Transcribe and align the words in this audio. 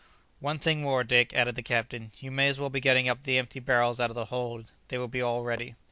"One 0.39 0.57
thing 0.57 0.81
more, 0.81 1.03
Dick," 1.03 1.31
added 1.35 1.53
the 1.53 1.61
captain; 1.61 2.11
"you 2.19 2.31
may 2.31 2.47
as 2.47 2.57
well 2.59 2.71
be 2.71 2.79
getting 2.79 3.07
up 3.07 3.21
the 3.21 3.37
empty 3.37 3.59
barrels 3.59 3.99
out 3.99 4.09
of 4.09 4.15
the 4.15 4.25
hold; 4.33 4.71
they 4.87 4.97
will 4.97 5.07
be 5.07 5.21
all 5.21 5.43
ready." 5.43 5.75